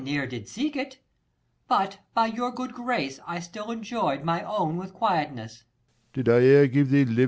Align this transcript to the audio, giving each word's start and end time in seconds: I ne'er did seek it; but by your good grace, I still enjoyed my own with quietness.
I 0.01 0.03
ne'er 0.03 0.25
did 0.25 0.47
seek 0.47 0.75
it; 0.75 0.97
but 1.67 1.99
by 2.15 2.25
your 2.25 2.49
good 2.51 2.73
grace, 2.73 3.19
I 3.27 3.39
still 3.39 3.69
enjoyed 3.69 4.23
my 4.23 4.41
own 4.41 4.77
with 4.77 4.95
quietness. 4.95 5.63